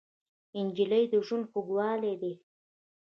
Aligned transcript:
نجلۍ 0.65 1.03
د 1.11 1.13
ژوند 1.25 1.45
خوږوالی 1.51 2.13
دی. 2.21 2.33